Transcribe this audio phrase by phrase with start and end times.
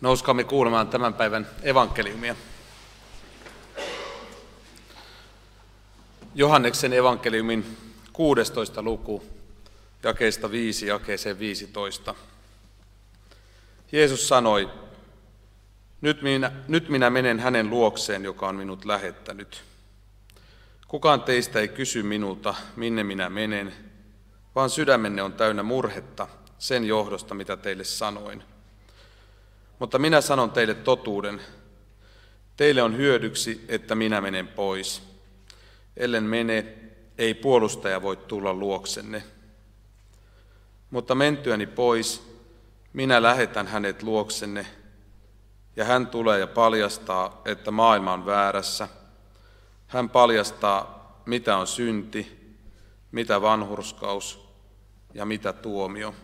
[0.00, 2.36] Nouskaamme kuulemaan tämän päivän evankeliumia.
[6.34, 7.76] Johanneksen evankeliumin
[8.12, 8.82] 16.
[8.82, 9.22] luku,
[10.02, 12.14] jakeesta 5 jakeeseen 15.
[13.92, 14.70] Jeesus sanoi,
[16.00, 19.62] nyt minä, nyt minä menen hänen luokseen, joka on minut lähettänyt.
[20.88, 23.74] Kukaan teistä ei kysy minulta, minne minä menen,
[24.54, 26.28] vaan sydämenne on täynnä murhetta
[26.58, 28.42] sen johdosta, mitä teille sanoin.
[29.78, 31.40] Mutta minä sanon teille totuuden.
[32.56, 35.02] Teille on hyödyksi, että minä menen pois.
[35.96, 36.74] Ellen mene,
[37.18, 39.22] ei puolustaja voi tulla luoksenne.
[40.90, 42.36] Mutta mentyäni pois,
[42.92, 44.66] minä lähetän hänet luoksenne,
[45.76, 48.88] ja hän tulee ja paljastaa, että maailma on väärässä.
[49.86, 52.56] Hän paljastaa, mitä on synti,
[53.12, 54.48] mitä vanhurskaus
[55.14, 56.14] ja mitä tuomio.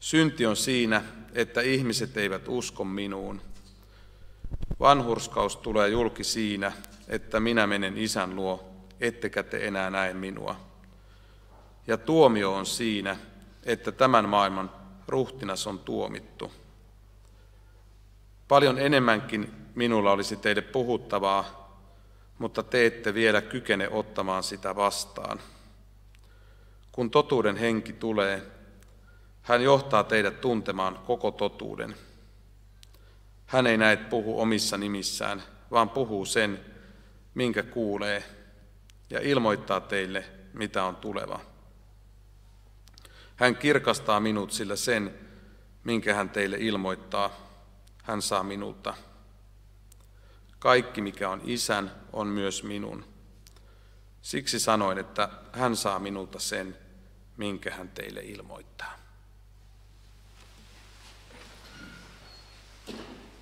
[0.00, 3.40] Synti on siinä, että ihmiset eivät usko minuun.
[4.80, 6.72] Vanhurskaus tulee julki siinä,
[7.08, 10.56] että minä menen isän luo, ettekä te enää näe minua.
[11.86, 13.16] Ja tuomio on siinä,
[13.64, 14.70] että tämän maailman
[15.08, 16.52] ruhtinas on tuomittu.
[18.48, 21.76] Paljon enemmänkin minulla olisi teille puhuttavaa,
[22.38, 25.40] mutta te ette vielä kykene ottamaan sitä vastaan.
[26.92, 28.42] Kun totuuden henki tulee,
[29.42, 31.96] hän johtaa teidät tuntemaan koko totuuden.
[33.46, 36.64] Hän ei näet puhu omissa nimissään, vaan puhuu sen,
[37.34, 38.24] minkä kuulee,
[39.10, 41.40] ja ilmoittaa teille, mitä on tuleva.
[43.36, 45.14] Hän kirkastaa minut, sillä sen,
[45.84, 47.30] minkä hän teille ilmoittaa,
[48.02, 48.94] hän saa minulta.
[50.58, 53.04] Kaikki, mikä on isän, on myös minun.
[54.22, 56.76] Siksi sanoin, että hän saa minulta sen,
[57.36, 58.99] minkä hän teille ilmoittaa.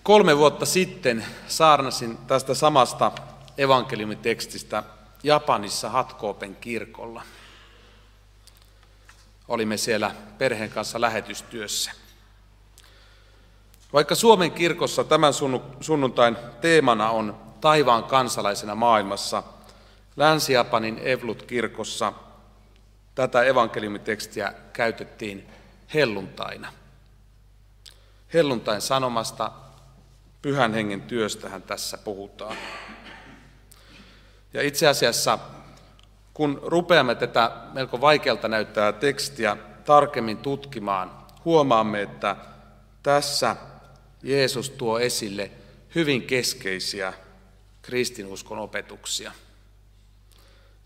[0.09, 3.13] Kolme vuotta sitten saarnasin tästä samasta
[3.59, 4.83] evankeliumitekstistä
[5.23, 7.23] Japanissa Hatkoopen kirkolla.
[9.49, 11.91] Olimme siellä perheen kanssa lähetystyössä.
[13.93, 15.33] Vaikka Suomen kirkossa tämän
[15.81, 19.43] sunnuntain teemana on taivaan kansalaisena maailmassa,
[20.17, 22.13] Länsi-Japanin Evlut-kirkossa
[23.15, 25.49] tätä evankeliumitekstiä käytettiin
[25.95, 26.73] helluntaina.
[28.35, 29.53] Helluntain sanomasta
[30.43, 32.57] pyhän hengen työstähän tässä puhutaan.
[34.55, 35.39] Ja itse asiassa,
[36.35, 42.37] kun rupeamme tätä melko vaikealta näyttää tekstiä tarkemmin tutkimaan, huomaamme, että
[43.03, 43.57] tässä
[44.23, 45.51] Jeesus tuo esille
[45.95, 47.13] hyvin keskeisiä
[47.83, 49.33] kristinuskon opetuksia.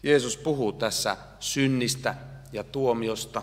[0.02, 2.14] Jeesus puhuu tässä synnistä
[2.52, 3.42] ja tuomiosta.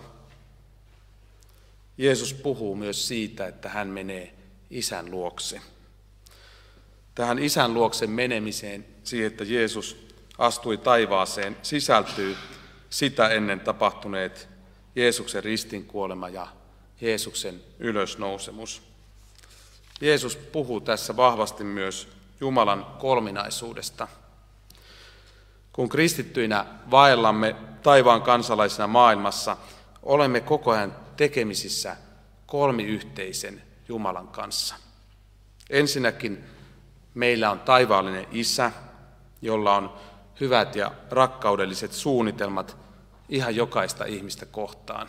[1.98, 4.34] Jeesus puhuu myös siitä, että hän menee
[4.70, 5.60] isän luokse
[7.14, 10.06] tähän isän luokse menemiseen, siihen, että Jeesus
[10.38, 12.36] astui taivaaseen, sisältyy
[12.90, 14.48] sitä ennen tapahtuneet
[14.96, 16.46] Jeesuksen ristinkuolema ja
[17.00, 18.82] Jeesuksen ylösnousemus.
[20.00, 22.08] Jeesus puhuu tässä vahvasti myös
[22.40, 24.08] Jumalan kolminaisuudesta.
[25.72, 29.56] Kun kristittyinä vaellamme taivaan kansalaisena maailmassa,
[30.02, 31.96] olemme koko ajan tekemisissä
[32.46, 34.74] kolmiyhteisen Jumalan kanssa.
[35.70, 36.44] Ensinnäkin
[37.14, 38.72] Meillä on taivaallinen Isä,
[39.42, 39.94] jolla on
[40.40, 42.76] hyvät ja rakkaudelliset suunnitelmat
[43.28, 45.08] ihan jokaista ihmistä kohtaan.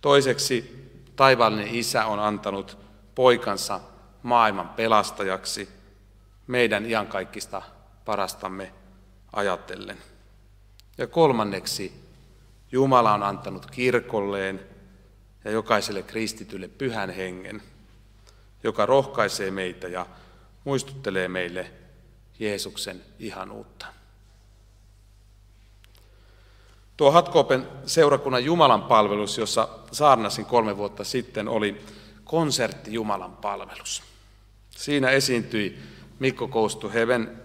[0.00, 2.78] Toiseksi taivaallinen Isä on antanut
[3.14, 3.80] poikansa
[4.22, 5.68] maailman pelastajaksi
[6.46, 7.62] meidän iankaikkista
[8.04, 8.72] parastamme
[9.32, 9.98] ajatellen.
[10.98, 12.08] Ja kolmanneksi
[12.72, 14.60] Jumala on antanut kirkolleen
[15.44, 17.62] ja jokaiselle kristitylle pyhän hengen–
[18.62, 20.06] joka rohkaisee meitä ja
[20.64, 21.70] muistuttelee meille
[22.38, 23.86] Jeesuksen ihanuutta.
[26.96, 31.84] Tuo Hatkoopen seurakunnan Jumalan palvelus, jossa saarnasin kolme vuotta sitten, oli
[32.24, 34.02] konsertti Jumalan palvelus.
[34.70, 35.78] Siinä esiintyi
[36.18, 37.42] Mikko Koustu Heaven,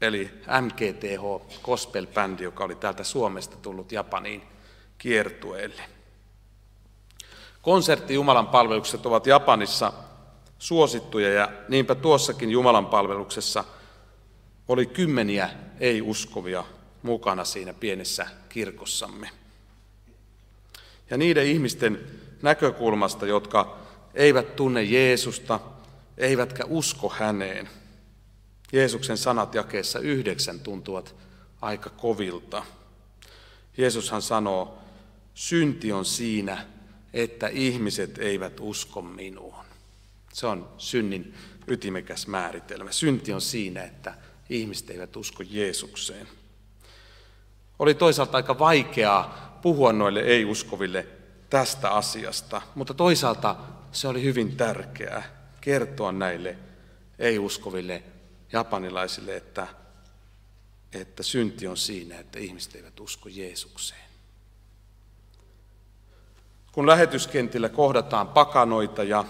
[0.00, 0.30] eli
[0.60, 1.22] MGTH
[1.62, 4.42] gospel-bändi, joka oli täältä Suomesta tullut Japaniin
[4.98, 5.82] kiertueelle.
[7.62, 9.92] Konsertti Jumalan palvelukset ovat Japanissa
[10.58, 13.64] suosittuja ja niinpä tuossakin Jumalan palveluksessa
[14.68, 16.64] oli kymmeniä ei-uskovia
[17.02, 19.30] mukana siinä pienessä kirkossamme.
[21.10, 22.06] Ja niiden ihmisten
[22.42, 23.78] näkökulmasta, jotka
[24.14, 25.60] eivät tunne Jeesusta,
[26.18, 27.68] eivätkä usko häneen.
[28.72, 31.14] Jeesuksen sanat jakeessa yhdeksän tuntuvat
[31.60, 32.62] aika kovilta.
[33.76, 34.78] Jeesushan sanoo,
[35.34, 36.66] synti on siinä,
[37.12, 39.63] että ihmiset eivät usko minuun.
[40.34, 41.34] Se on synnin
[41.66, 42.92] ytimekäs määritelmä.
[42.92, 44.14] Synti on siinä, että
[44.50, 46.28] ihmiset eivät usko Jeesukseen.
[47.78, 51.06] Oli toisaalta aika vaikeaa puhua noille ei-uskoville
[51.50, 53.56] tästä asiasta, mutta toisaalta
[53.92, 56.58] se oli hyvin tärkeää kertoa näille
[57.18, 58.02] ei-uskoville
[58.52, 59.66] japanilaisille, että,
[60.92, 64.04] että synti on siinä, että ihmiset eivät usko Jeesukseen.
[66.72, 69.24] Kun lähetyskentillä kohdataan pakanoita ja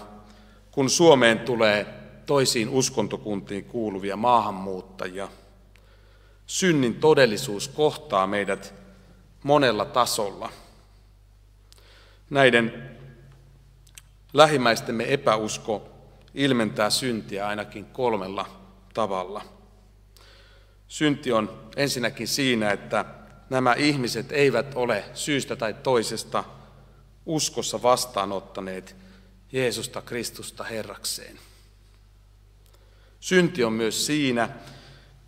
[0.75, 1.87] kun Suomeen tulee
[2.25, 5.29] toisiin uskontokuntiin kuuluvia maahanmuuttajia,
[6.45, 8.73] synnin todellisuus kohtaa meidät
[9.43, 10.49] monella tasolla.
[12.29, 12.89] Näiden
[14.33, 15.89] lähimmäistemme epäusko
[16.33, 18.45] ilmentää syntiä ainakin kolmella
[18.93, 19.41] tavalla.
[20.87, 23.05] Synti on ensinnäkin siinä, että
[23.49, 26.43] nämä ihmiset eivät ole syystä tai toisesta
[27.25, 29.04] uskossa vastaanottaneet
[29.55, 31.39] Jeesusta Kristusta Herrakseen.
[33.19, 34.49] Synti on myös siinä,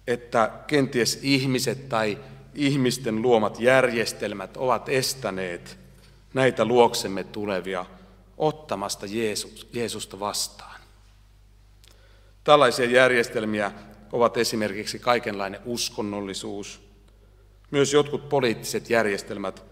[0.07, 2.17] että kenties ihmiset tai
[2.53, 5.77] ihmisten luomat järjestelmät ovat estäneet
[6.33, 7.85] näitä luoksemme tulevia
[8.37, 10.81] ottamasta Jeesus, Jeesusta vastaan.
[12.43, 13.71] Tällaisia järjestelmiä
[14.11, 16.81] ovat esimerkiksi kaikenlainen uskonnollisuus.
[17.71, 19.63] Myös jotkut poliittiset järjestelmät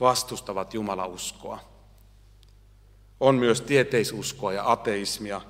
[0.00, 1.71] vastustavat Jumalauskoa.
[3.22, 5.40] On myös tieteisuskoa ja ateismia,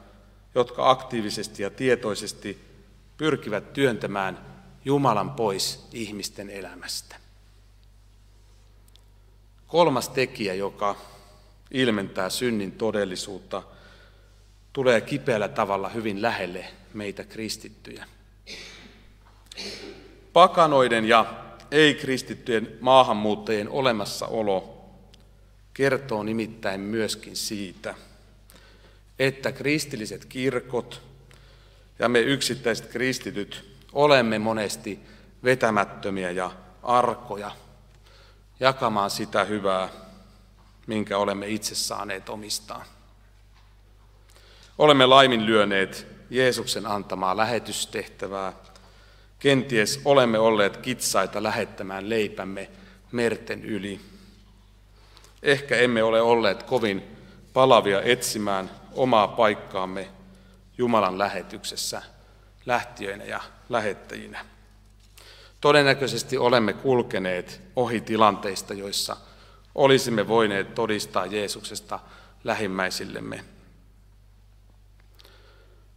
[0.55, 2.65] jotka aktiivisesti ja tietoisesti
[3.17, 4.47] pyrkivät työntämään
[4.85, 7.17] Jumalan pois ihmisten elämästä.
[9.67, 10.97] Kolmas tekijä, joka
[11.71, 13.63] ilmentää synnin todellisuutta,
[14.73, 16.65] tulee kipeällä tavalla hyvin lähelle
[16.95, 18.07] meitä kristittyjä.
[20.33, 21.27] Pakanoiden ja
[21.71, 24.82] ei-kristittyjen maahanmuuttajien olemassaolo
[25.75, 27.95] kertoo nimittäin myöskin siitä,
[29.19, 31.03] että kristilliset kirkot
[31.99, 35.01] ja me yksittäiset kristityt olemme monesti
[35.45, 36.51] vetämättömiä ja
[36.83, 37.51] arkoja
[38.61, 39.89] jakamaan sitä hyvää,
[40.87, 42.85] minkä olemme itse saaneet omistaa.
[44.79, 48.53] Olemme laiminlyöneet Jeesuksen antamaa lähetystehtävää.
[49.39, 52.71] Kenties olemme olleet kitsaita lähettämään leipämme
[53.13, 54.01] merten yli.
[55.43, 57.03] Ehkä emme ole olleet kovin
[57.53, 60.09] palavia etsimään omaa paikkaamme
[60.79, 62.03] Jumalan lähetyksessä
[62.67, 64.47] lähtiöinä ja lähettäjinä.
[65.61, 69.17] Todennäköisesti olemme kulkeneet ohi tilanteista, joissa
[69.75, 72.01] olisimme voineet todistaa Jeesuksesta
[72.45, 73.45] lähimmäisillemme.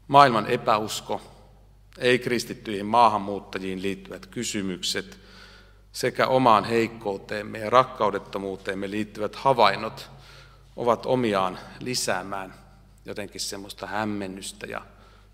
[0.08, 1.22] Maailman epäusko,
[1.98, 5.20] ei-kristittyihin maahanmuuttajiin liittyvät kysymykset
[5.96, 10.10] sekä omaan heikkouteemme ja rakkaudettomuuteemme liittyvät havainnot
[10.76, 12.54] ovat omiaan lisäämään
[13.06, 14.82] jotenkin semmoista hämmennystä ja,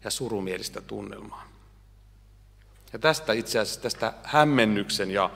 [0.03, 1.47] ja surumielistä tunnelmaa.
[2.93, 5.29] Ja tästä itse asiassa, tästä hämmennyksen ja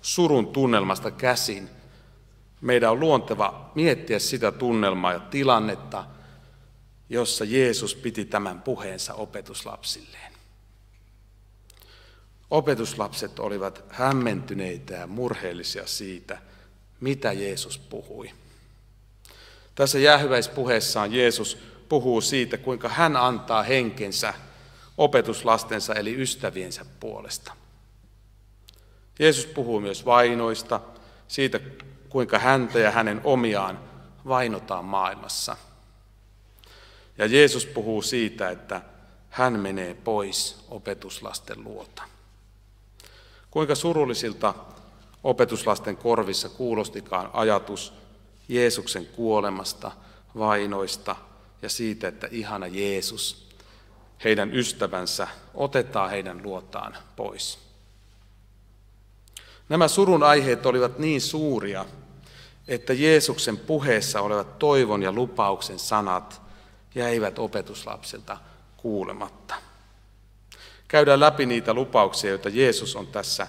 [0.00, 1.70] surun tunnelmasta käsin,
[2.60, 6.04] meidän on luonteva miettiä sitä tunnelmaa ja tilannetta,
[7.08, 10.31] jossa Jeesus piti tämän puheensa opetuslapsilleen.
[12.52, 16.38] Opetuslapset olivat hämmentyneitä ja murheellisia siitä,
[17.00, 18.30] mitä Jeesus puhui.
[19.74, 21.58] Tässä jäähyväispuheessaan Jeesus
[21.88, 24.34] puhuu siitä, kuinka hän antaa henkensä
[24.98, 27.52] opetuslastensa eli ystäviensä puolesta.
[29.18, 30.80] Jeesus puhuu myös vainoista,
[31.28, 31.60] siitä
[32.08, 33.80] kuinka häntä ja hänen omiaan
[34.28, 35.56] vainotaan maailmassa.
[37.18, 38.80] Ja Jeesus puhuu siitä, että
[39.30, 42.11] hän menee pois opetuslasten luota.
[43.52, 44.54] Kuinka surullisilta
[45.24, 47.92] opetuslasten korvissa kuulostikaan ajatus
[48.48, 49.90] Jeesuksen kuolemasta,
[50.38, 51.16] vainoista
[51.62, 53.48] ja siitä, että ihana Jeesus,
[54.24, 57.58] heidän ystävänsä, otetaan heidän luotaan pois.
[59.68, 61.84] Nämä surun aiheet olivat niin suuria,
[62.68, 66.42] että Jeesuksen puheessa olevat toivon ja lupauksen sanat
[66.94, 68.36] jäivät opetuslapsilta
[68.76, 69.54] kuulematta.
[70.92, 73.46] Käydään läpi niitä lupauksia, joita Jeesus on tässä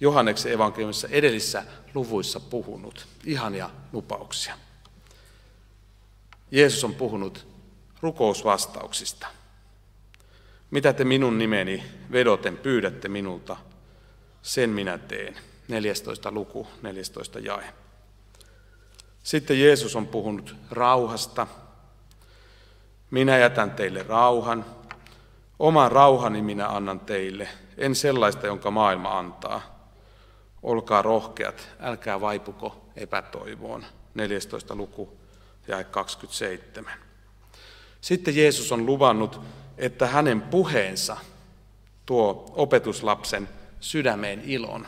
[0.00, 3.06] Johanneksen evankeliumissa edellisissä luvuissa puhunut.
[3.24, 4.58] Ihania lupauksia.
[6.50, 7.46] Jeesus on puhunut
[8.00, 9.26] rukousvastauksista.
[10.70, 13.56] Mitä te minun nimeni vedoten pyydätte minulta,
[14.42, 15.36] sen minä teen.
[15.68, 16.30] 14.
[16.30, 17.64] luku, 14 jae.
[19.22, 21.46] Sitten Jeesus on puhunut rauhasta.
[23.10, 24.64] Minä jätän teille rauhan.
[25.58, 29.88] Oman rauhani minä annan teille, en sellaista, jonka maailma antaa.
[30.62, 33.84] Olkaa rohkeat, älkää vaipuko epätoivoon.
[34.14, 34.74] 14.
[34.74, 35.16] luku,
[35.68, 36.92] ja 27.
[38.00, 39.40] Sitten Jeesus on luvannut,
[39.78, 41.16] että hänen puheensa
[42.06, 43.48] tuo opetuslapsen
[43.80, 44.86] sydämeen ilon.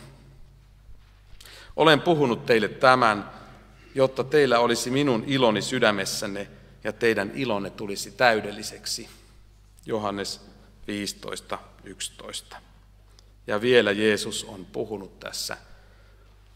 [1.76, 3.30] Olen puhunut teille tämän,
[3.94, 6.49] jotta teillä olisi minun iloni sydämessänne
[6.85, 9.08] ja teidän ilonne tulisi täydelliseksi.
[9.87, 10.40] Johannes
[10.87, 12.57] 15.11.
[13.47, 15.57] Ja vielä Jeesus on puhunut tässä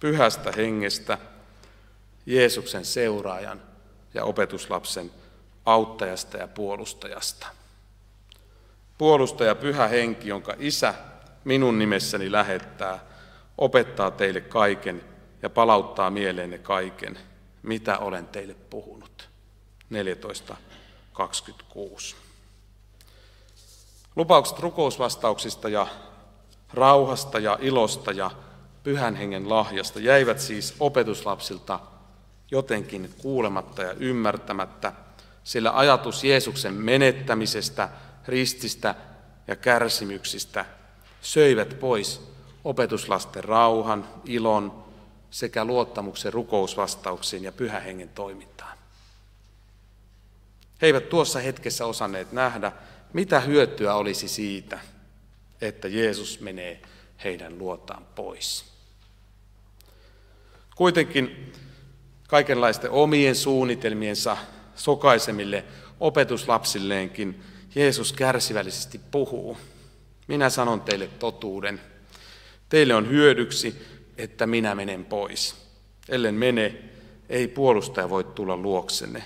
[0.01, 1.19] pyhästä hengestä,
[2.27, 3.63] Jeesuksen seuraajan
[4.15, 5.11] ja opetuslapsen
[5.67, 7.47] auttajasta ja puolustajasta.
[8.99, 10.95] Puolustaja pyhä henki, jonka isä
[11.45, 13.05] minun nimessäni lähettää,
[13.59, 15.05] opettaa teille kaiken
[15.43, 17.19] ja palauttaa mieleenne kaiken,
[17.63, 19.29] mitä olen teille puhunut.
[19.95, 22.17] 14.26.
[24.17, 25.87] Lupaukset rukousvastauksista ja
[26.75, 28.31] rauhasta ja ilosta ja
[28.83, 31.81] pyhän hengen lahjasta jäivät siis opetuslapsilta
[32.51, 34.93] jotenkin kuulematta ja ymmärtämättä,
[35.45, 37.89] sillä ajatus Jeesuksen menettämisestä,
[38.27, 38.95] rististä
[39.47, 40.65] ja kärsimyksistä
[41.21, 42.31] söivät pois
[42.65, 44.85] opetuslasten rauhan, ilon
[45.31, 48.79] sekä luottamuksen rukousvastauksiin ja pyhän hengen toimintaan.
[50.83, 52.73] He eivät tuossa hetkessä osanneet nähdä,
[53.13, 54.79] mitä hyötyä olisi siitä,
[55.61, 56.83] että Jeesus menee
[57.25, 58.65] heidän luotaan pois.
[60.77, 61.53] Kuitenkin
[62.29, 64.37] kaikenlaisten omien suunnitelmiensa
[64.75, 65.65] sokaisemille
[66.01, 67.43] opetuslapsilleenkin
[67.75, 69.57] Jeesus kärsivällisesti puhuu.
[70.29, 71.81] Minä sanon teille totuuden.
[72.69, 73.87] Teille on hyödyksi,
[74.19, 75.57] että minä menen pois.
[76.09, 76.75] Ellen mene,
[77.29, 79.25] ei puolustaja voi tulla luoksenne.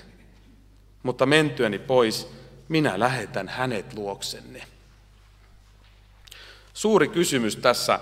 [1.03, 2.27] Mutta mentyäni pois,
[2.69, 4.63] minä lähetän hänet luoksenne.
[6.73, 7.99] Suuri kysymys tässä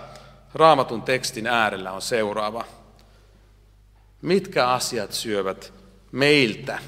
[0.53, 2.65] raamatun tekstin äärellä on seuraava.
[4.21, 5.73] Mitkä asiat syövät
[6.11, 6.79] meiltä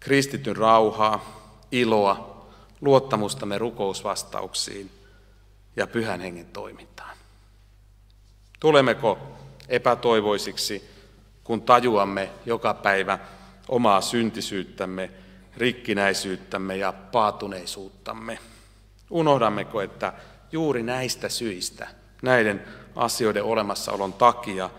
[0.00, 2.46] kristityn rauhaa, iloa,
[2.80, 4.90] luottamustamme rukousvastauksiin
[5.76, 7.16] ja pyhän hengen toimintaan?
[8.60, 9.18] Tulemmeko
[9.68, 10.90] epätoivoisiksi,
[11.44, 13.18] kun tajuamme joka päivä
[13.68, 15.10] omaa syntisyyttämme,
[15.56, 18.38] rikkinäisyyttämme ja paatuneisuuttamme?
[19.10, 20.12] Unohdammeko, että
[20.52, 21.88] juuri näistä syistä,
[22.22, 22.64] näiden
[22.96, 24.70] asioiden olemassaolon takia,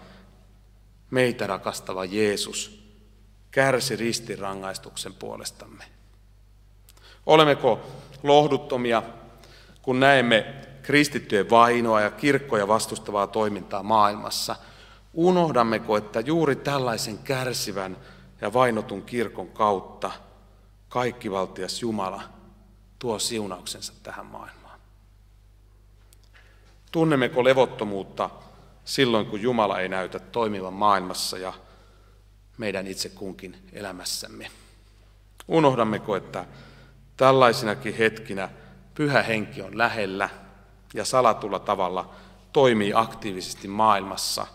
[1.11, 2.83] meitä rakastava Jeesus
[3.51, 5.83] kärsi ristirangaistuksen puolestamme?
[7.25, 7.87] Olemmeko
[8.23, 9.03] lohduttomia,
[9.81, 14.55] kun näemme kristittyjen vainoa ja kirkkoja vastustavaa toimintaa maailmassa?
[15.13, 17.97] Unohdammeko, että juuri tällaisen kärsivän
[18.41, 20.11] ja vainotun kirkon kautta
[20.93, 22.21] kaikkivaltias Jumala
[22.99, 24.79] tuo siunauksensa tähän maailmaan?
[26.91, 28.29] Tunnemmeko levottomuutta
[28.85, 31.53] silloin, kun Jumala ei näytä toimivan maailmassa ja
[32.57, 34.51] meidän itse kunkin elämässämme?
[35.47, 36.45] Unohdammeko, että
[37.17, 38.49] tällaisinakin hetkinä
[38.93, 40.29] pyhä henki on lähellä
[40.93, 42.15] ja salatulla tavalla
[42.53, 44.47] toimii aktiivisesti maailmassa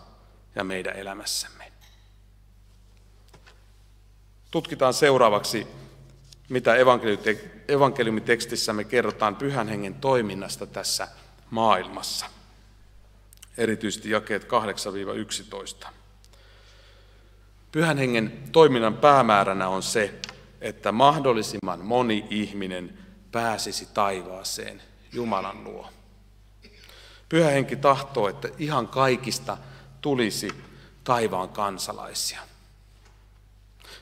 [0.55, 1.71] ja meidän elämässämme?
[4.51, 5.67] Tutkitaan seuraavaksi,
[6.49, 6.75] mitä
[7.67, 11.07] evankeliumitekstissämme kerrotaan pyhän hengen toiminnasta tässä
[11.49, 12.25] maailmassa.
[13.57, 14.47] Erityisesti jakeet
[15.83, 15.87] 8-11.
[17.71, 20.13] Pyhän hengen toiminnan päämääränä on se,
[20.61, 22.97] että mahdollisimman moni ihminen
[23.31, 24.81] pääsisi taivaaseen
[25.13, 25.89] Jumalan luo.
[27.29, 29.57] Pyhä henki tahtoo, että ihan kaikista
[30.01, 30.49] tulisi
[31.03, 32.39] taivaan kansalaisia.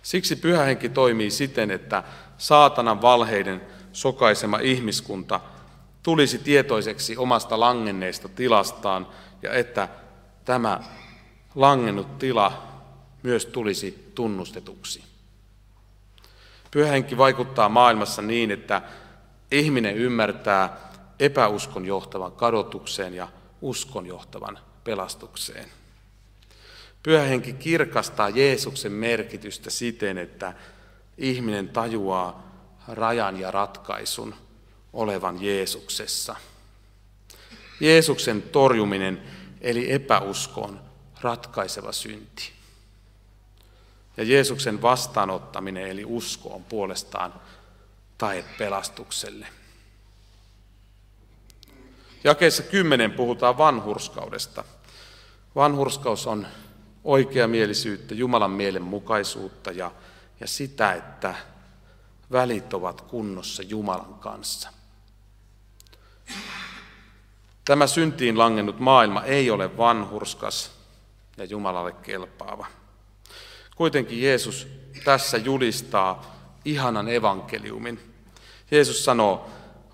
[0.01, 2.04] Siksi pyhä henki toimii siten, että
[2.38, 3.62] saatanan valheiden
[3.94, 5.39] sokaisema ihmiskunta
[6.03, 9.08] tulisi tietoiseksi omasta langenneesta tilastaan
[9.41, 9.89] ja että
[10.46, 10.79] tämä
[11.56, 12.67] langennut tila
[13.24, 15.03] myös tulisi tunnustetuksi.
[16.72, 18.82] Pyhähenki vaikuttaa maailmassa niin, että
[19.51, 20.77] ihminen ymmärtää
[21.20, 23.27] epäuskon johtavan kadotukseen ja
[23.62, 25.70] uskon johtavan pelastukseen.
[27.03, 30.53] Pyhähenki kirkastaa Jeesuksen merkitystä siten, että
[31.18, 32.48] ihminen tajuaa
[32.88, 34.36] rajan ja ratkaisun
[34.94, 36.36] olevan Jeesuksessa.
[37.80, 39.24] Jeesuksen torjuminen
[39.62, 40.82] eli epäusko on
[41.22, 42.52] ratkaiseva synti.
[44.18, 47.34] Ja Jeesuksen vastaanottaminen eli usko on puolestaan
[48.18, 49.48] tae pelastukselle.
[52.24, 54.64] Jakeessa 10 puhutaan vanhurskaudesta.
[55.56, 56.48] Vanhurskaus on
[57.04, 59.92] oikeamielisyyttä, Jumalan mielenmukaisuutta ja,
[60.39, 61.36] ja sitä, että
[62.32, 64.70] välit ovat kunnossa Jumalan kanssa.
[67.65, 70.72] Tämä syntiin langennut maailma ei ole vanhurskas
[71.38, 72.65] ja Jumalalle kelpaava.
[73.75, 74.67] Kuitenkin Jeesus
[75.03, 78.13] tässä julistaa ihanan evankeliumin.
[78.72, 79.50] Jeesus sanoo,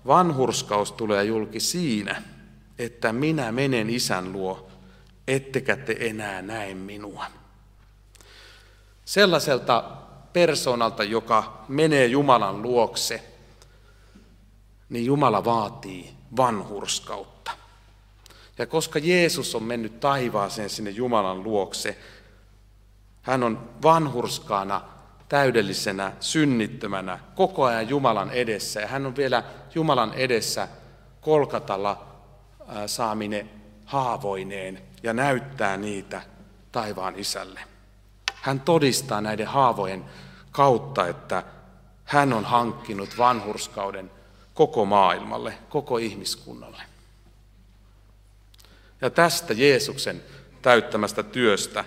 [0.06, 2.22] vanhurskaus tulee julki siinä,
[2.78, 4.68] että minä menen isän luo,
[5.28, 7.26] ettekä te enää näe minua.
[9.04, 9.96] Sellaiselta
[10.34, 13.22] persoonalta, joka menee Jumalan luokse,
[14.88, 17.50] niin Jumala vaatii vanhurskautta.
[18.58, 21.98] Ja koska Jeesus on mennyt taivaaseen sinne Jumalan luokse,
[23.22, 24.80] hän on vanhurskaana,
[25.28, 28.80] täydellisenä, synnittömänä, koko ajan Jumalan edessä.
[28.80, 30.68] Ja hän on vielä Jumalan edessä
[31.20, 32.06] kolkatalla
[32.86, 33.46] saamine
[33.84, 36.22] haavoineen ja näyttää niitä
[36.72, 37.73] taivaan isälle.
[38.44, 40.04] Hän todistaa näiden haavojen
[40.52, 41.42] kautta, että
[42.04, 44.10] hän on hankkinut vanhurskauden
[44.54, 46.82] koko maailmalle, koko ihmiskunnalle.
[49.00, 50.22] Ja tästä Jeesuksen
[50.62, 51.84] täyttämästä työstä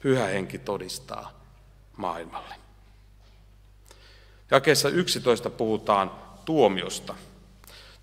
[0.00, 1.32] Pyhä Henki todistaa
[1.96, 2.54] maailmalle.
[4.50, 6.10] Jakeessa 11 puhutaan
[6.44, 7.14] tuomiosta.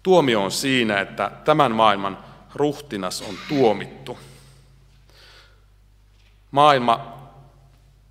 [0.04, 2.18] Tuomio on siinä, että tämän maailman
[2.56, 4.18] ruhtinas on tuomittu.
[6.52, 7.19] Maailma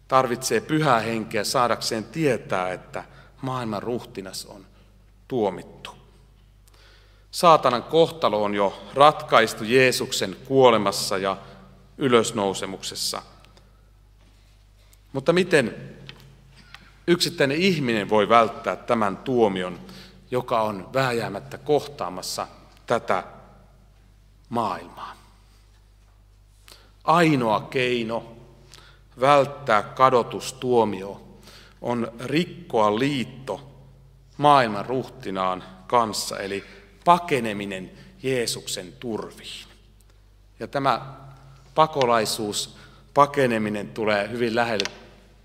[0.08, 3.04] tarvitsee pyhää henkeä saadakseen tietää, että
[3.42, 4.66] maailman ruhtinas on
[5.28, 5.90] tuomittu.
[7.30, 11.36] Saatanan kohtalo on jo ratkaistu Jeesuksen kuolemassa ja
[11.98, 13.22] ylösnousemuksessa.
[15.12, 15.94] Mutta miten
[17.06, 19.80] yksittäinen ihminen voi välttää tämän tuomion,
[20.30, 22.46] joka on vääjäämättä kohtaamassa
[22.86, 23.24] tätä
[24.48, 25.14] maailmaa?
[27.04, 28.37] Ainoa keino
[29.20, 31.22] välttää kadotustuomio
[31.80, 33.60] on rikkoa liitto
[34.36, 36.64] maailman ruhtinaan kanssa, eli
[37.04, 37.90] pakeneminen
[38.22, 39.68] Jeesuksen turviin.
[40.60, 41.14] Ja tämä
[41.74, 42.76] pakolaisuus,
[43.14, 44.90] pakeneminen tulee hyvin lähelle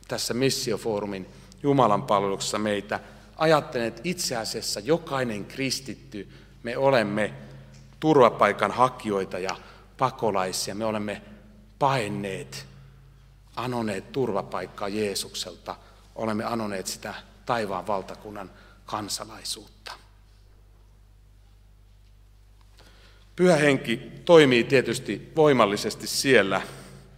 [0.07, 1.27] tässä missiofoorumin
[1.63, 2.99] Jumalan palveluksessa meitä.
[3.37, 6.29] Ajattelen, että itse asiassa jokainen kristitty,
[6.63, 7.33] me olemme
[7.99, 9.55] turvapaikan hakijoita ja
[9.97, 10.75] pakolaisia.
[10.75, 11.21] Me olemme
[11.79, 12.65] paenneet,
[13.55, 15.75] anoneet turvapaikkaa Jeesukselta.
[16.15, 17.13] Olemme anoneet sitä
[17.45, 18.51] taivaan valtakunnan
[18.85, 19.93] kansalaisuutta.
[23.35, 26.61] Pyhä henki toimii tietysti voimallisesti siellä,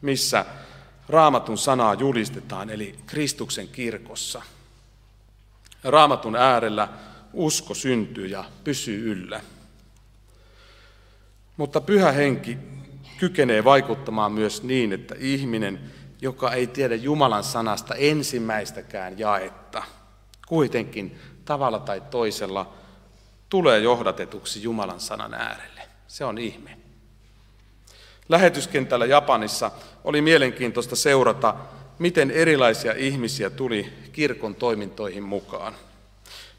[0.01, 0.45] missä
[1.09, 4.41] raamatun sanaa julistetaan, eli Kristuksen kirkossa.
[5.83, 6.89] Raamatun äärellä
[7.33, 9.41] usko syntyy ja pysyy yllä.
[11.57, 12.57] Mutta pyhä henki
[13.17, 15.91] kykenee vaikuttamaan myös niin, että ihminen,
[16.25, 19.83] joka ei tiedä Jumalan sanasta ensimmäistäkään jaetta,
[20.47, 22.73] kuitenkin tavalla tai toisella
[23.49, 25.81] tulee johdatetuksi Jumalan sanan äärelle.
[26.07, 26.77] Se on ihme.
[28.29, 29.71] Lähetyskentällä Japanissa
[30.03, 31.55] oli mielenkiintoista seurata,
[31.99, 35.75] miten erilaisia ihmisiä tuli kirkon toimintoihin mukaan.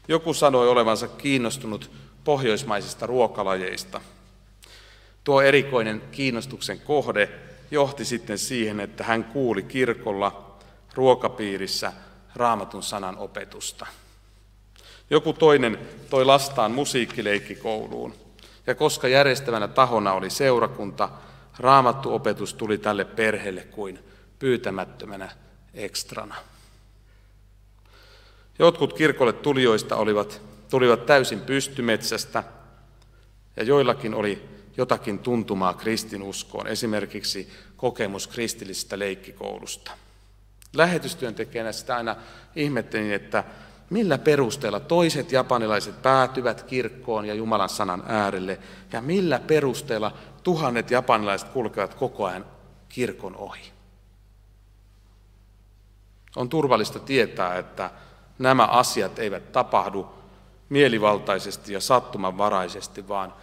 [0.07, 1.91] Joku sanoi olevansa kiinnostunut
[2.23, 4.01] pohjoismaisista ruokalajeista.
[5.23, 10.57] Tuo erikoinen kiinnostuksen kohde johti sitten siihen, että hän kuuli kirkolla
[10.95, 11.93] ruokapiirissä
[12.35, 13.85] raamatun sanan opetusta.
[15.09, 18.13] Joku toinen toi lastaan musiikkileikkikouluun.
[18.67, 21.09] Ja koska järjestävänä tahona oli seurakunta,
[21.59, 23.99] raamattuopetus tuli tälle perheelle kuin
[24.39, 25.29] pyytämättömänä
[25.73, 26.35] ekstrana.
[28.59, 32.43] Jotkut kirkolle tulijoista olivat, tulivat täysin pystymetsästä
[33.55, 39.91] ja joillakin oli jotakin tuntumaa kristinuskoon, esimerkiksi kokemus kristillisestä leikkikoulusta.
[40.73, 42.15] Lähetystyöntekijänä sitä aina
[42.55, 43.43] ihmettelin, että
[43.89, 48.59] millä perusteella toiset japanilaiset päätyvät kirkkoon ja Jumalan sanan äärelle,
[48.93, 50.13] ja millä perusteella
[50.43, 52.45] tuhannet japanilaiset kulkevat koko ajan
[52.89, 53.71] kirkon ohi.
[56.35, 57.91] On turvallista tietää, että
[58.39, 60.09] nämä asiat eivät tapahdu
[60.69, 63.33] mielivaltaisesti ja sattumanvaraisesti, vaan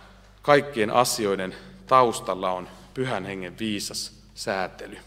[0.44, 1.54] kaikkien asioiden
[1.86, 4.98] taustalla on pyhän hengen viisas säätely.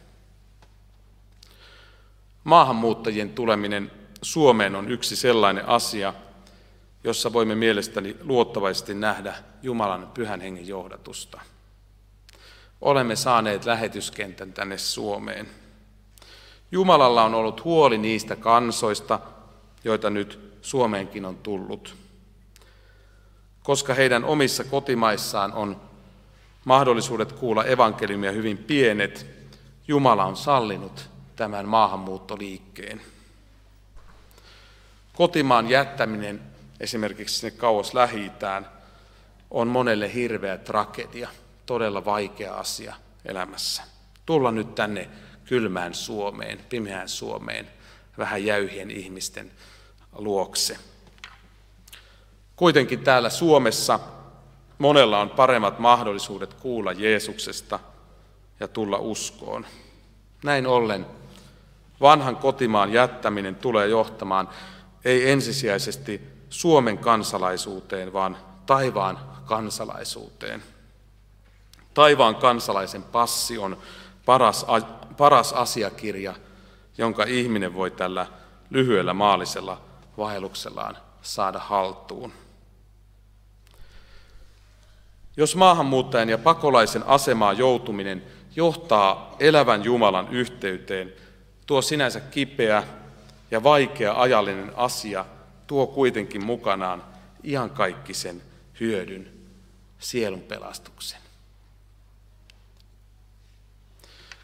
[2.43, 6.13] Maahanmuuttajien tuleminen Suomeen on yksi sellainen asia,
[7.04, 11.41] jossa voimme mielestäni luottavaisesti nähdä Jumalan pyhän hengen johdatusta.
[12.82, 15.50] Olemme saaneet lähetyskentän tänne Suomeen.
[16.71, 19.19] Jumalalla on ollut huoli niistä kansoista,
[19.84, 22.07] joita nyt Suomeenkin on tullut.
[23.68, 25.82] Koska heidän omissa kotimaissaan on
[26.66, 29.26] mahdollisuudet kuulla evankeliumia hyvin pienet,
[29.88, 33.02] Jumala on sallinut tämän maahanmuuttoliikkeen.
[35.14, 36.42] Kotimaan jättäminen
[36.80, 38.32] esimerkiksi sinne kauas lähi
[39.52, 41.30] on monelle hirveä tragedia,
[41.66, 43.84] todella vaikea asia elämässä.
[44.26, 45.10] Tulla nyt tänne
[45.46, 47.68] kylmään Suomeen, pimeään Suomeen,
[48.18, 49.52] vähän jäyhien ihmisten
[50.16, 50.78] luokse.
[52.58, 54.00] Kuitenkin täällä Suomessa
[54.78, 57.80] monella on paremmat mahdollisuudet kuulla Jeesuksesta
[58.60, 59.65] ja tulla uskoon.
[60.43, 61.06] Näin ollen
[62.02, 64.50] vanhan kotimaan jättäminen tulee johtamaan
[65.06, 70.63] ei ensisijaisesti Suomen kansalaisuuteen, vaan taivaan kansalaisuuteen.
[71.93, 73.78] Taivaan kansalaisen passi on
[74.26, 74.65] paras,
[75.17, 76.34] paras asiakirja,
[76.98, 78.28] jonka ihminen voi tällä
[78.70, 79.82] lyhyellä maallisella
[80.17, 82.34] vaelluksellaan saada haltuun.
[85.38, 88.23] Jos maahanmuuttajan ja pakolaisen asemaan joutuminen
[88.56, 91.13] johtaa elävän Jumalan yhteyteen,
[91.65, 92.84] tuo sinänsä kipeä
[93.52, 95.26] ja vaikea ajallinen asia
[95.67, 97.04] tuo kuitenkin mukanaan
[97.43, 98.41] ihan kaikki sen
[98.80, 99.32] hyödyn,
[100.00, 101.19] sielun pelastuksen.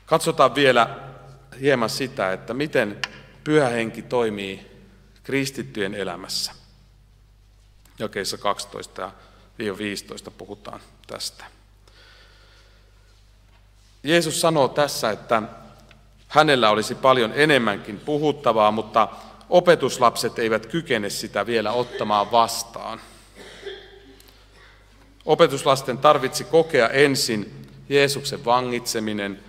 [0.06, 1.00] Katsotaan vielä
[1.60, 3.02] hieman sitä, että miten
[3.44, 4.72] pyhä henki toimii
[5.24, 6.52] kristittyjen elämässä.
[8.00, 9.12] Jakeissa 12 ja
[9.58, 11.46] 15 puhutaan tästä.
[14.04, 15.42] Jeesus sanoo tässä, että
[16.28, 19.08] hänellä olisi paljon enemmänkin puhuttavaa, mutta
[19.50, 23.00] opetuslapset eivät kykene sitä vielä ottamaan vastaan.
[25.26, 29.40] Opetuslasten tarvitsi kokea ensin Jeesuksen vangitseminen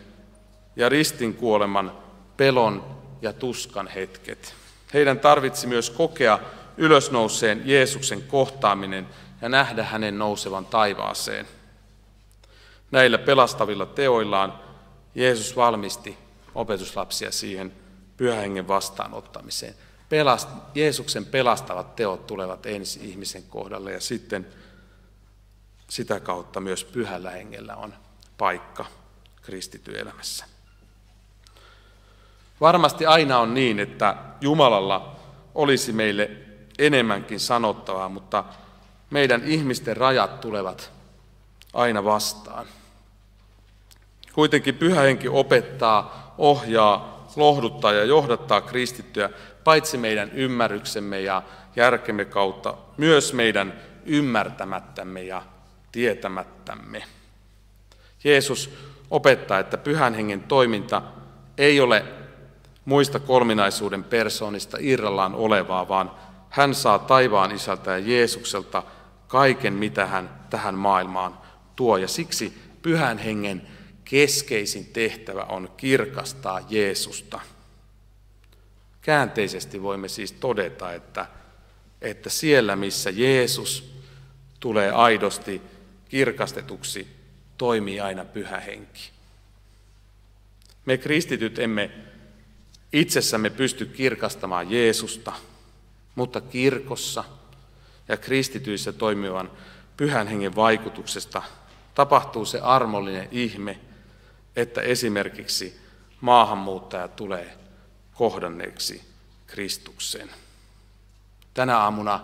[0.77, 1.93] ja ristin kuoleman
[2.37, 4.55] pelon ja tuskan hetket.
[4.95, 6.38] Heidän tarvitsi myös kokea
[6.77, 9.07] ylösnouseen Jeesuksen kohtaaminen
[9.42, 11.49] ja nähdä hänen nousevan taivaaseen.
[12.90, 14.61] Näillä pelastavilla teoillaan
[15.14, 16.18] Jeesus valmisti
[16.55, 17.73] opetuslapsia siihen
[18.16, 19.75] pyhähengen vastaanottamiseen.
[20.09, 24.47] Pelast, Jeesuksen pelastavat teot tulevat ensi ihmisen kohdalle ja sitten
[25.90, 27.94] sitä kautta myös pyhällä hengellä on
[28.38, 28.85] paikka
[29.42, 30.44] kristityelämässä.
[32.61, 35.16] Varmasti aina on niin, että Jumalalla
[35.55, 36.31] olisi meille
[36.79, 38.44] enemmänkin sanottavaa, mutta
[39.11, 40.93] meidän ihmisten rajat tulevat
[41.75, 42.67] aina vastaan.
[44.33, 49.31] Kuitenkin pyhä henki opettaa, ohjaa, lohduttaa ja johdattaa kristittyä
[49.64, 51.43] paitsi meidän ymmärryksemme ja
[51.77, 55.43] järkemme kautta, myös meidän ymmärtämättämme ja
[55.93, 57.03] tietämättämme.
[58.25, 58.71] Jeesus
[59.11, 61.03] opettaa, että pyhän hengen toiminta
[61.59, 62.05] ei ole
[62.85, 66.11] muista kolminaisuuden persoonista irrallaan olevaa, vaan
[66.55, 68.83] hän saa taivaan isältä ja Jeesukselta
[69.29, 71.38] kaiken, mitä hän tähän maailmaan
[71.77, 71.97] tuo.
[71.97, 73.69] Ja siksi pyhän hengen
[74.05, 77.40] keskeisin tehtävä on kirkastaa Jeesusta.
[79.03, 81.27] Käänteisesti voimme siis todeta, että,
[82.01, 83.95] että siellä missä Jeesus
[84.61, 85.62] tulee aidosti
[86.09, 87.09] kirkastetuksi,
[87.59, 89.11] toimii aina pyhä henki.
[90.87, 91.90] Me kristityt emme
[92.93, 95.33] itsessämme pysty kirkastamaan Jeesusta,
[96.14, 97.24] mutta kirkossa
[98.09, 99.50] ja kristityissä toimivan
[99.96, 101.42] pyhän hengen vaikutuksesta
[101.94, 103.79] tapahtuu se armollinen ihme,
[104.57, 105.81] että esimerkiksi
[106.20, 107.59] maahanmuuttaja tulee
[108.14, 109.05] kohdanneeksi
[109.46, 110.31] Kristukseen.
[111.55, 112.20] Tänä aamuna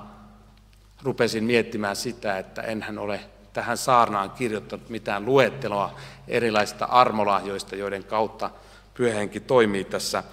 [1.02, 3.20] rupesin miettimään sitä, että enhän ole
[3.52, 5.96] tähän saarnaan kirjoittanut mitään luetteloa
[6.28, 8.50] erilaisista armolahjoista, joiden kautta
[8.94, 10.24] pyhähenki toimii tässä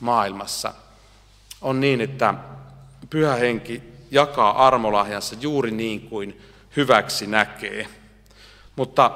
[0.00, 0.74] maailmassa.
[1.60, 2.34] On niin, että
[3.12, 6.40] pyhä henki jakaa armolahjansa juuri niin kuin
[6.76, 7.86] hyväksi näkee.
[8.76, 9.10] Mutta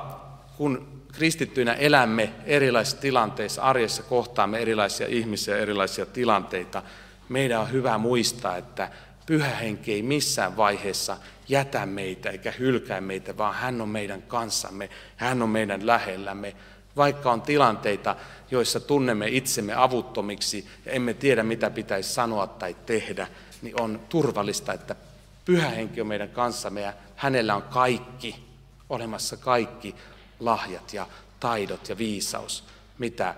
[0.57, 6.83] kun kristittyinä elämme erilaisissa tilanteissa, arjessa kohtaamme erilaisia ihmisiä, erilaisia tilanteita,
[7.29, 8.89] meidän on hyvä muistaa, että
[9.27, 11.17] pyhä henki ei missään vaiheessa
[11.49, 16.57] jätä meitä eikä hylkää meitä, vaan hän on meidän kanssamme, hän on meidän lähellämme.
[16.97, 18.17] Vaikka on tilanteita,
[18.51, 23.27] joissa tunnemme itsemme avuttomiksi ja emme tiedä, mitä pitäisi sanoa tai tehdä,
[23.63, 24.97] niin on turvallista, että
[25.45, 28.47] pyhä henki on meidän kanssamme ja hänellä on kaikki,
[28.89, 29.95] olemassa kaikki
[30.41, 31.07] lahjat ja
[31.41, 32.65] taidot ja viisaus,
[32.99, 33.35] mitä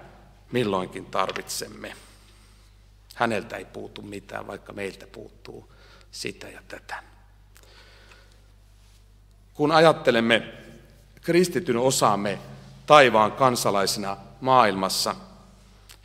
[0.52, 1.96] milloinkin tarvitsemme.
[3.14, 5.72] Häneltä ei puutu mitään, vaikka meiltä puuttuu
[6.10, 7.02] sitä ja tätä.
[9.54, 10.52] Kun ajattelemme
[11.20, 12.38] kristityn osaamme
[12.86, 15.14] taivaan kansalaisina maailmassa,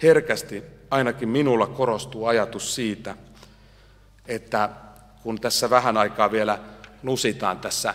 [0.04, 3.16] herkästi ainakin minulla korostuu ajatus siitä,
[4.28, 4.70] että
[5.24, 6.60] kun tässä vähän aikaa vielä
[7.04, 7.94] lusitaan tässä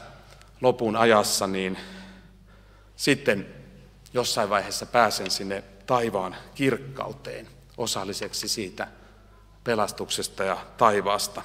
[0.60, 1.78] lopun ajassa, niin
[2.96, 3.46] sitten
[4.14, 8.88] jossain vaiheessa pääsen sinne taivaan kirkkauteen osalliseksi siitä
[9.64, 11.42] pelastuksesta ja taivaasta.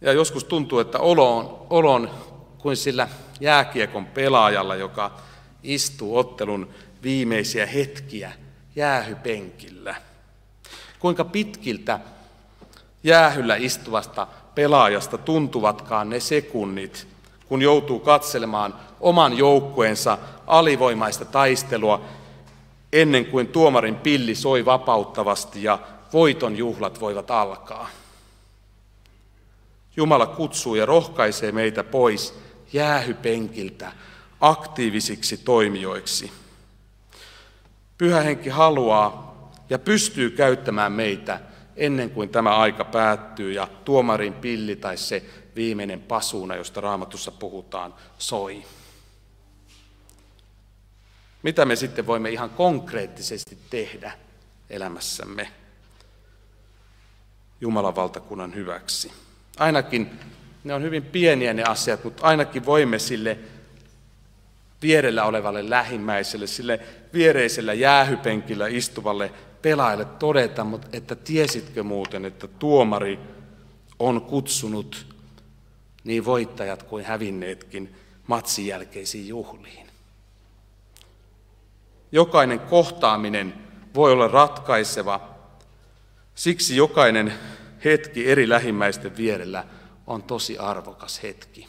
[0.00, 2.10] Ja joskus tuntuu, että olo on, olo on
[2.58, 3.08] kuin sillä
[3.40, 5.20] jääkiekon pelaajalla, joka
[5.62, 8.32] istuu ottelun viimeisiä hetkiä
[8.76, 9.94] jäähypenkillä.
[10.98, 12.00] Kuinka pitkiltä
[13.02, 17.06] jäähyllä istuvasta pelaajasta tuntuvatkaan ne sekunnit,
[17.48, 22.04] kun joutuu katselemaan oman joukkueensa alivoimaista taistelua
[22.92, 25.78] ennen kuin tuomarin pilli soi vapauttavasti ja
[26.12, 27.90] voiton juhlat voivat alkaa.
[29.96, 32.34] Jumala kutsuu ja rohkaisee meitä pois
[32.72, 33.92] jäähypenkiltä
[34.40, 36.32] aktiivisiksi toimijoiksi.
[37.98, 39.34] Pyhä henki haluaa
[39.70, 41.40] ja pystyy käyttämään meitä
[41.80, 45.22] ennen kuin tämä aika päättyy ja tuomarin pilli tai se
[45.56, 48.64] viimeinen pasuuna, josta raamatussa puhutaan, soi.
[51.42, 54.12] Mitä me sitten voimme ihan konkreettisesti tehdä
[54.70, 55.48] elämässämme
[57.60, 59.12] Jumalan valtakunnan hyväksi?
[59.58, 60.10] Ainakin
[60.64, 63.38] ne on hyvin pieniä ne asiat, mutta ainakin voimme sille
[64.82, 66.80] vierellä olevalle lähimmäiselle, sille
[67.12, 73.18] viereisellä jäähypenkillä istuvalle pelaajalle todeta, mutta että tiesitkö muuten, että tuomari
[73.98, 75.06] on kutsunut
[76.04, 77.94] niin voittajat kuin hävinneetkin
[78.26, 79.86] matsin jälkeisiin juhliin.
[82.12, 83.54] Jokainen kohtaaminen
[83.94, 85.20] voi olla ratkaiseva,
[86.34, 87.32] siksi jokainen
[87.84, 89.64] hetki eri lähimmäisten vierellä
[90.06, 91.68] on tosi arvokas hetki.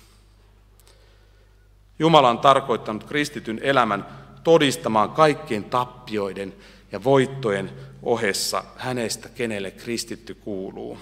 [1.99, 4.06] Jumala on tarkoittanut kristityn elämän
[4.43, 6.54] todistamaan kaikkien tappioiden
[6.91, 7.71] ja voittojen
[8.04, 10.97] ohessa hänestä, kenelle kristitty kuuluu.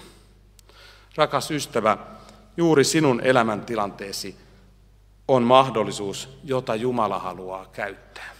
[1.16, 1.96] Rakas ystävä,
[2.56, 4.36] juuri sinun elämäntilanteesi
[5.28, 8.30] on mahdollisuus, jota Jumala haluaa käyttää.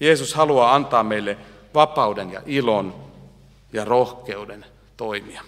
[0.00, 1.38] Jeesus haluaa antaa meille
[1.74, 2.94] vapauden ja ilon
[3.72, 5.42] ja rohkeuden toimia.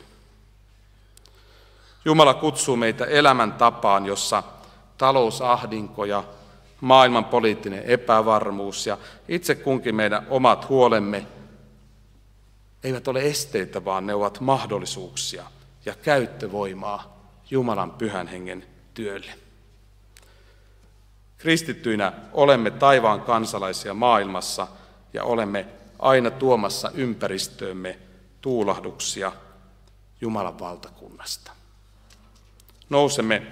[2.05, 4.43] Jumala kutsuu meitä elämäntapaan, jossa
[4.99, 6.25] talousahdinko ja
[6.87, 11.27] maailman poliittinen epävarmuus ja itse kunkin meidän omat huolemme
[12.85, 15.45] eivät ole esteitä, vaan ne ovat mahdollisuuksia
[15.85, 17.17] ja käyttövoimaa
[17.51, 19.33] Jumalan pyhän hengen työlle.
[21.39, 24.69] Kristittyinä olemme taivaan kansalaisia maailmassa
[25.13, 25.67] ja olemme
[25.99, 27.99] aina tuomassa ympäristöömme
[28.41, 29.33] tuulahduksia
[30.21, 31.53] Jumalan valtakunnasta.
[32.91, 33.43] Nousemme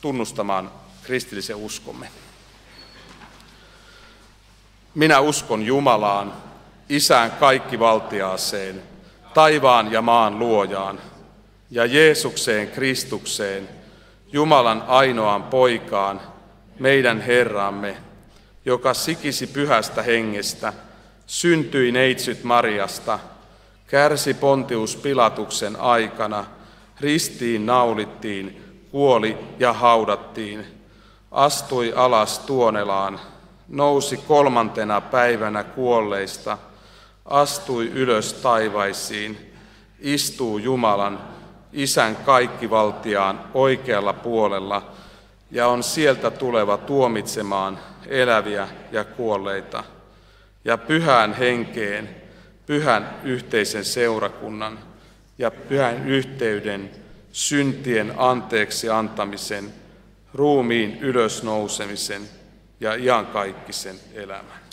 [0.00, 0.70] tunnustamaan
[1.02, 2.10] kristillisen uskomme.
[4.96, 6.32] Minä uskon Jumalaan,
[6.88, 8.82] Isään kaikkivaltiaaseen,
[9.34, 11.00] taivaan ja maan luojaan,
[11.70, 13.68] ja Jeesukseen Kristukseen,
[14.32, 16.20] Jumalan ainoaan poikaan,
[16.78, 17.96] meidän Herramme,
[18.64, 20.72] joka sikisi pyhästä hengestä,
[21.26, 23.18] syntyi neitsyt Mariasta,
[23.86, 26.44] kärsi Pontius Pilatuksen aikana,
[27.00, 30.66] ristiin naulittiin, kuoli ja haudattiin,
[31.30, 33.20] astui alas tuonelaan,
[33.68, 36.58] nousi kolmantena päivänä kuolleista,
[37.24, 39.52] astui ylös taivaisiin,
[40.00, 41.20] istuu Jumalan,
[41.72, 44.90] Isän kaikkivaltiaan oikealla puolella
[45.50, 49.84] ja on sieltä tuleva tuomitsemaan eläviä ja kuolleita
[50.64, 52.08] ja pyhään henkeen,
[52.66, 54.78] pyhän yhteisen seurakunnan
[55.38, 56.90] ja pyhän yhteyden,
[57.32, 59.72] syntien anteeksi antamisen,
[60.34, 62.22] ruumiin ylösnousemisen
[62.80, 64.65] ja iankaikkisen elämän.